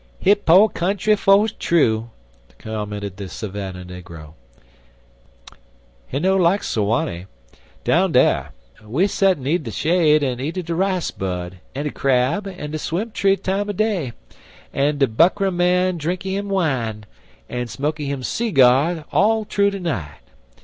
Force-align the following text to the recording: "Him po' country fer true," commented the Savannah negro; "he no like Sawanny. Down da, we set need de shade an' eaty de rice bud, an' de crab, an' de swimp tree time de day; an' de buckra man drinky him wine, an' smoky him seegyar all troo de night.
"Him 0.19 0.37
po' 0.39 0.67
country 0.67 1.15
fer 1.15 1.47
true," 1.47 2.09
commented 2.57 3.17
the 3.17 3.29
Savannah 3.29 3.85
negro; 3.85 4.33
"he 6.07 6.17
no 6.17 6.35
like 6.35 6.63
Sawanny. 6.63 7.27
Down 7.83 8.11
da, 8.13 8.47
we 8.83 9.05
set 9.05 9.37
need 9.37 9.61
de 9.63 9.69
shade 9.69 10.23
an' 10.23 10.39
eaty 10.39 10.63
de 10.63 10.73
rice 10.73 11.11
bud, 11.11 11.59
an' 11.75 11.83
de 11.83 11.91
crab, 11.91 12.47
an' 12.47 12.71
de 12.71 12.79
swimp 12.79 13.13
tree 13.13 13.35
time 13.37 13.67
de 13.67 13.73
day; 13.73 14.13
an' 14.73 14.97
de 14.97 15.05
buckra 15.07 15.51
man 15.51 15.99
drinky 15.99 16.35
him 16.35 16.49
wine, 16.49 17.05
an' 17.47 17.67
smoky 17.67 18.07
him 18.07 18.23
seegyar 18.23 19.05
all 19.11 19.45
troo 19.45 19.69
de 19.69 19.79
night. 19.79 20.21